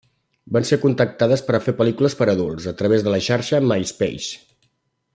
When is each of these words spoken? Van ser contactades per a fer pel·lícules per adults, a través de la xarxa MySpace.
Van 0.55 0.63
ser 0.69 0.79
contactades 0.85 1.43
per 1.49 1.55
a 1.57 1.59
fer 1.67 1.75
pel·lícules 1.81 2.17
per 2.21 2.29
adults, 2.33 2.67
a 2.73 2.75
través 2.83 3.07
de 3.09 3.15
la 3.17 3.23
xarxa 3.29 3.61
MySpace. 3.73 4.69